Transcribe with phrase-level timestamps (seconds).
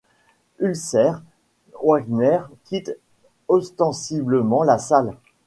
[0.57, 1.11] Ulcéré,
[1.83, 2.97] Wagner quitte
[3.47, 5.11] ostensiblement la salle.